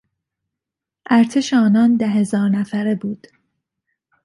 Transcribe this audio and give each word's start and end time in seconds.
ارتش 1.17 1.53
آنان 1.53 1.95
ده 1.97 2.07
هزار 2.07 2.49
نفره 2.49 2.95
بود. 2.95 3.27